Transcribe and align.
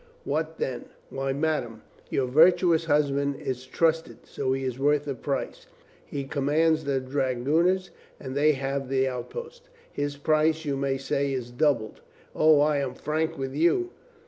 What 0.23 0.57
then?" 0.57 0.85
"Why, 1.11 1.31
madame, 1.31 1.83
your 2.09 2.25
virtuous 2.25 2.85
husband 2.85 3.35
is 3.39 3.67
trust 3.67 4.09
ed. 4.09 4.17
So 4.25 4.53
he 4.53 4.63
is 4.63 4.79
worth 4.79 5.07
a 5.07 5.13
price. 5.13 5.67
He 6.03 6.23
commands 6.23 6.85
the 6.85 6.99
dra 6.99 7.35
gooners 7.35 7.91
and 8.19 8.35
they 8.35 8.53
have 8.53 8.89
the 8.89 9.07
outposts. 9.07 9.69
His 9.91 10.17
price, 10.17 10.65
you 10.65 10.75
may 10.75 10.97
say, 10.97 11.31
is 11.31 11.51
doubled. 11.51 12.01
O, 12.33 12.61
I 12.61 12.77
am 12.77 12.95
frank 12.95 13.37
with 13.37 13.53
you." 13.53 13.91